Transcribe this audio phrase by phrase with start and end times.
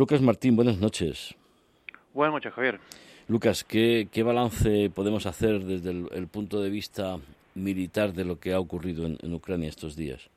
[0.00, 1.36] Lucas Martín, buenas noches.
[2.14, 2.80] Buenas noches, Javier.
[3.28, 7.18] Lucas, ¿qué, balance podemos hacer desde el, punto de vista
[7.54, 10.30] militar de lo que ha ocurrido en, Ucrania estos días?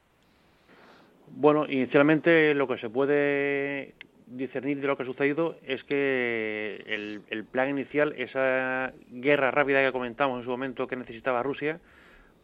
[1.29, 3.93] Bueno, inicialmente lo que se puede
[4.27, 9.81] discernir de lo que ha sucedido es que el, el, plan inicial, esa guerra rápida
[9.81, 11.79] que comentamos en su momento que necesitaba Rusia,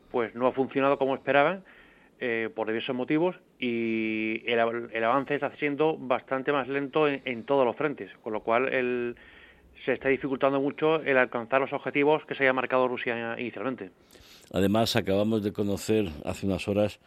[0.09, 1.65] pues no ha funcionado como esperaban
[2.19, 7.75] eh, por diversos motivos y el, avance está siendo bastante más lento en, todos los
[7.75, 9.15] frentes, con lo cual el,
[9.85, 13.91] se está dificultando mucho el alcanzar los objetivos que se haya marcado Rusia inicialmente.
[14.51, 16.99] Además, acabamos de conocer hace unas horas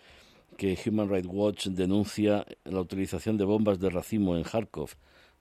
[0.57, 4.91] que Human Rights Watch denuncia la utilización de bombas de racimo en Kharkov,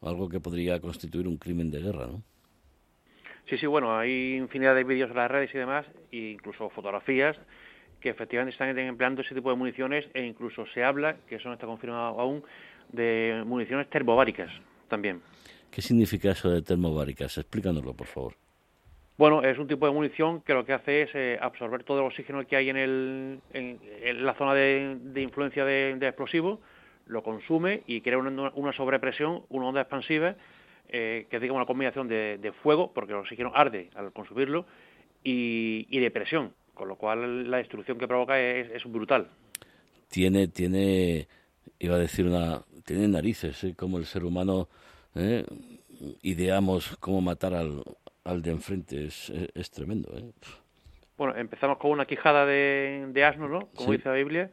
[0.01, 2.23] algo que podría constituir un crimen de guerra, ¿no?
[3.49, 7.37] Sí, sí, bueno, hay infinidad de vídeos en las redes y demás, e incluso fotografías
[8.01, 11.53] que efectivamente están empleando ese tipo de municiones e incluso se habla, que eso no
[11.53, 12.43] está confirmado aún,
[12.91, 14.51] de municiones termobáricas
[14.89, 15.21] también.
[15.69, 17.37] ¿Qué significa eso de termobáricas?
[17.37, 18.35] Explícanoslo, por favor.
[19.17, 22.07] Bueno, es un tipo de munición que lo que hace es eh, absorber todo el
[22.07, 26.59] oxígeno que hay en, el, en, la zona de, influencia de, explosivo,
[27.05, 30.35] lo consume y crea una, sobrepresión, una onda expansiva,
[30.89, 34.65] eh, que es digamos una combinación de, fuego, porque el oxígeno arde al consumirlo,
[35.23, 39.29] y de presión con lo cual la destrucción que provoca es, brutal.
[40.09, 41.27] Tiene, tiene,
[41.79, 43.75] iba a decir una, tiene narices, ¿eh?
[43.75, 44.67] como el ser humano
[45.15, 45.45] ¿eh?
[46.21, 47.83] ideamos cómo matar al,
[48.23, 50.11] al de enfrente, es, es, tremendo.
[50.17, 50.31] ¿eh?
[51.17, 53.67] Bueno, empezamos con una quijada de, de asno, ¿no?
[53.75, 54.51] Como dice la Biblia,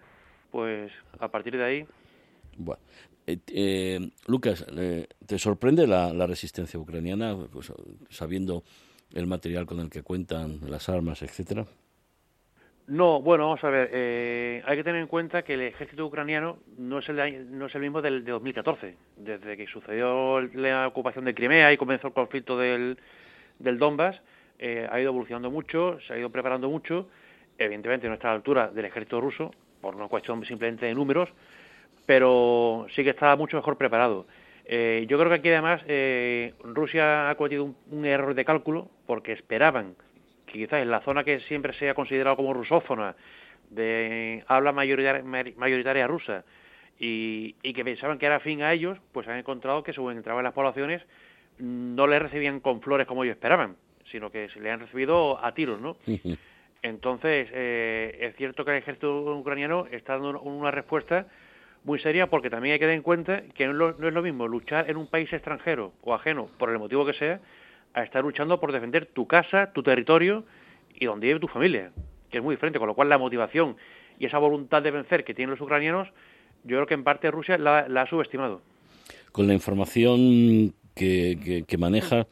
[0.51, 1.87] pues a partir de ahí...
[2.57, 2.83] Bueno,
[4.27, 4.67] Lucas,
[5.27, 7.73] ¿te sorprende la, la resistencia ucraniana, pues,
[8.11, 8.65] sabiendo
[9.15, 11.67] el material con el que cuentan, las armas, etcétera?
[12.89, 13.91] No, bueno, vamos a ver.
[13.93, 17.75] Eh, hay que tener en cuenta que el ejército ucraniano no es el, no es
[17.75, 18.97] el mismo del de 2014.
[19.19, 22.99] Desde que sucedió la ocupación de Crimea y comenzó el conflicto del,
[23.59, 24.23] del Donbass,
[24.59, 27.11] eh, ha ido evolucionando mucho, se ha ido preparando mucho.
[27.59, 29.51] Evidentemente no está a la altura del ejército ruso,
[29.83, 31.29] por una cuestión simplemente de números,
[32.07, 34.27] pero sí que está mucho mejor preparado.
[34.65, 35.83] Eh, yo creo que aquí además
[36.65, 39.95] Rusia ha cometido un error de cálculo porque esperaban
[40.49, 43.15] que quizás en la zona que siempre se ha considerado como rusófona,
[43.71, 46.45] de habla mayoritaria, rusa,
[46.99, 50.53] y, que pensaban que era fin a ellos, pues han encontrado que según entraban las
[50.53, 51.03] poblaciones
[51.59, 53.77] no les recibían con flores como ellos esperaban,
[54.11, 55.97] sino que se le han recibido a tiros, ¿no?
[56.83, 61.27] Entonces, eh, es cierto que el ejército ucraniano está dando una respuesta
[61.85, 64.89] muy seria porque también hay que tener en cuenta que no es lo mismo luchar
[64.89, 67.41] en un país extranjero o ajeno, por el motivo que sea,
[67.95, 70.45] a estar luchando por defender tu casa, tu territorio
[70.95, 71.93] y donde vive tu familia,
[72.31, 73.77] que es muy diferente, con lo cual la motivación
[74.19, 76.09] y esa voluntad de vencer que tienen los ucranianos,
[76.65, 78.63] yo creo que en parte Rusia la, ha subestimado.
[79.33, 82.27] Con la información que, que, maneja,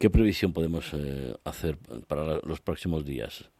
[0.00, 1.76] ¿qué previsión podemos eh, hacer
[2.08, 3.50] para los próximos días?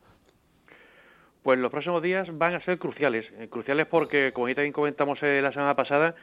[1.43, 5.19] Pues los próximos días van a ser cruciales, eh, cruciales porque, como ya también comentamos
[5.22, 6.15] eh, la semana pasada,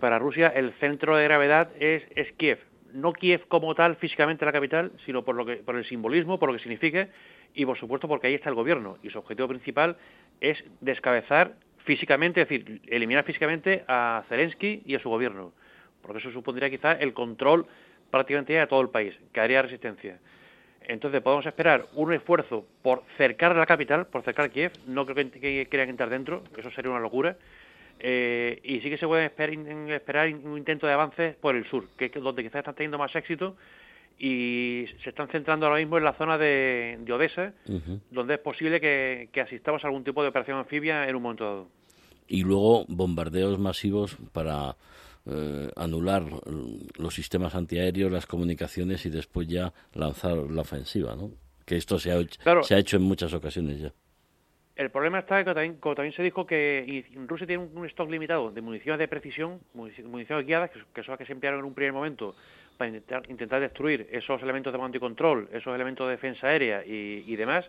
[0.00, 2.58] para Rusia el centro de gravedad es, es Kiev,
[2.94, 6.48] no Kiev como tal físicamente la capital, sino por, lo que, por el simbolismo, por
[6.48, 7.08] lo que significa
[7.52, 8.98] y por supuesto porque ahí está el gobierno.
[9.02, 9.96] Y su objetivo principal
[10.40, 15.52] es descabezar físicamente, es decir, eliminar físicamente a Zelensky y a su gobierno,
[16.02, 17.66] porque eso supondría quizá el control
[18.10, 20.18] prácticamente de todo el país, que haría resistencia.
[20.80, 25.40] Entonces podemos esperar un esfuerzo por cercar la capital, por cercar Kiev, no creo que,
[25.40, 27.36] que quieran entrar dentro, eso sería una locura,
[27.98, 32.06] eh, y sí que se puede esperar, un intento de avance por el sur, que
[32.06, 33.56] es donde quizás están teniendo más éxito
[34.18, 37.52] y se están centrando ahora mismo en la zona de, Odessa,
[38.10, 41.68] donde es posible que, asistamos a algún tipo de operación anfibia en un momento dado.
[42.28, 44.76] Y luego bombardeos masivos para
[45.26, 46.24] eh, anular
[46.96, 51.30] los sistemas antiaéreos, las comunicaciones y después ya lanzar la ofensiva, ¿no?
[51.66, 52.10] Que esto se
[52.62, 53.92] se ha hecho en muchas ocasiones ya.
[54.76, 58.50] El problema está que también, como también se dijo que Rusia tiene un, stock limitado
[58.50, 61.92] de municiones de precisión, municiones guiadas, que, son las que se emplearon en un primer
[61.92, 62.34] momento
[62.76, 67.36] para intentar, destruir esos elementos de mando y control, esos elementos de defensa aérea y,
[67.36, 67.64] demás,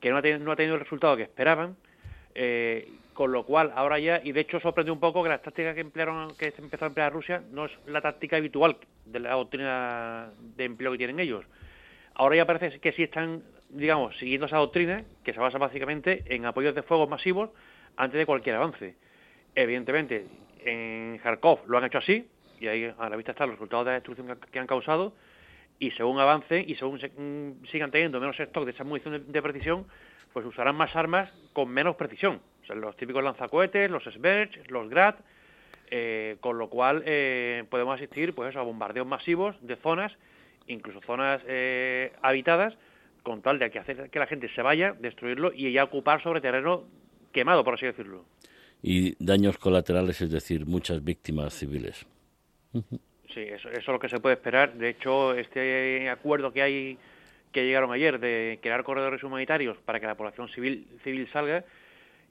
[0.00, 1.76] que no ha, tenido, el resultado que esperaban,
[2.36, 5.74] eh, con lo cual ahora ya, y de hecho sorprende un poco que la táctica
[5.74, 8.76] que emplearon, que empezó a emplear Rusia, no es la táctica habitual
[9.06, 11.44] de la doctrina de empleo que tienen ellos.
[12.14, 16.46] Ahora ya parece que sí están digamos, siguiendo esa doctrina, que se basa básicamente en
[16.46, 17.50] apoyos de fuegos masivos
[17.96, 18.96] antes de cualquier avance.
[19.54, 20.26] Evidentemente,
[20.64, 22.28] en Kharkov lo han hecho así,
[22.60, 25.14] y ahí a la vista están los resultados de la destrucción que han causado,
[25.78, 29.86] y según avancen y según mm, sigan teniendo menos stock de esa munición de, precisión,
[30.32, 32.40] pues usarán más armas con menos precisión.
[32.62, 35.14] O sea, los típicos lanzacohetes, los Sverch, los Grad,
[35.90, 40.12] Eh, con lo cual eh, podemos asistir pues a bombardeos masivos de zonas,
[40.66, 42.76] incluso zonas eh, habitadas,
[43.22, 46.40] con tal de que hacer que la gente se vaya, destruirlo y ya ocupar sobre
[46.40, 46.84] terreno
[47.32, 48.24] quemado, por así decirlo.
[48.82, 52.06] Y daños colaterales, es decir, muchas víctimas civiles.
[52.72, 54.74] Sí, eso, eso es lo que se puede esperar.
[54.74, 56.98] De hecho, este acuerdo que hay
[57.52, 61.64] que llegaron ayer de crear corredores humanitarios para que la población civil, civil salga,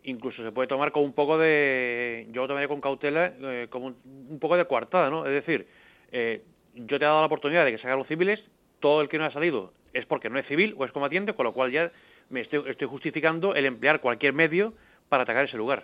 [0.03, 3.87] incluso se puede tomar con un poco de, yo lo tomaré con cautela, eh, como
[3.87, 5.25] un, poco de coartada, ¿no?
[5.25, 5.67] Es decir,
[6.11, 6.43] eh,
[6.75, 8.43] yo te he dado la oportunidad de que salgan los civiles,
[8.79, 11.45] todo el que no ha salido es porque no es civil o es combatiente, con
[11.45, 11.91] lo cual ya
[12.29, 14.73] me estoy, justificando el emplear cualquier medio
[15.09, 15.83] para atacar ese lugar.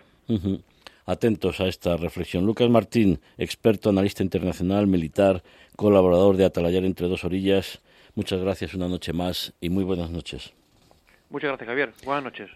[1.06, 2.46] Atentos a esta reflexión.
[2.46, 5.42] Lucas Martín, experto, analista internacional, militar,
[5.76, 7.82] colaborador de Atalayar entre dos orillas.
[8.14, 10.52] Muchas gracias una noche más y muy buenas noches.
[11.30, 11.92] Muchas gracias, Javier.
[12.04, 12.50] Buenas noches.